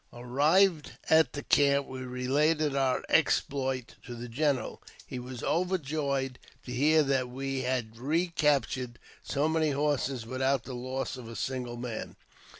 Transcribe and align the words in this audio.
Arrived 0.13 0.93
at 1.11 1.33
the 1.33 1.43
camp, 1.43 1.85
we 1.85 1.99
related 1.99 2.75
our 2.75 3.03
exploit 3.07 3.93
to 4.03 4.15
the 4.15 4.27
general. 4.27 4.81
He 5.05 5.19
was 5.19 5.43
overjoyed 5.43 6.39
to 6.65 6.71
hear 6.71 7.03
that 7.03 7.29
we 7.29 7.61
had 7.61 7.99
recaptured 7.99 8.97
so 9.21 9.47
many 9.47 9.69
horses 9.69 10.25
without 10.25 10.63
the 10.63 10.73
loss 10.73 11.17
of 11.17 11.29
a 11.29 11.35
single 11.35 11.77
man. 11.77 12.15